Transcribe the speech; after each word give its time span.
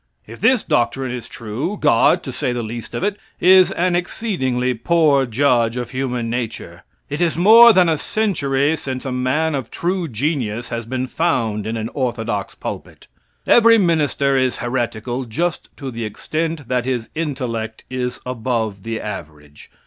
If 0.25 0.41
this 0.41 0.63
doctrine 0.63 1.11
is 1.11 1.29
true, 1.29 1.77
God, 1.79 2.23
to 2.23 2.31
say 2.31 2.53
the 2.53 2.63
least 2.63 2.95
of 2.95 3.03
it, 3.03 3.19
is 3.39 3.71
an 3.73 3.95
exceedingly 3.95 4.73
poor 4.73 5.27
judge 5.27 5.77
of 5.77 5.91
human 5.91 6.27
nature. 6.27 6.83
It 7.07 7.21
is 7.21 7.37
more 7.37 7.71
than 7.71 7.87
a 7.87 7.99
century 7.99 8.75
since 8.77 9.05
a 9.05 9.11
man 9.11 9.53
of 9.53 9.69
true 9.69 10.07
genius 10.07 10.69
has 10.69 10.87
been 10.87 11.05
found 11.05 11.67
in 11.67 11.77
an 11.77 11.91
orthodox 11.93 12.55
pulpit. 12.55 13.05
Every 13.45 13.77
minister 13.77 14.35
is 14.35 14.57
heretical 14.57 15.25
just 15.25 15.69
to 15.77 15.91
the 15.91 16.03
extent 16.03 16.67
that 16.67 16.85
his 16.85 17.09
intellect 17.13 17.83
is 17.87 18.19
above 18.25 18.81
the 18.81 18.99
average. 18.99 19.69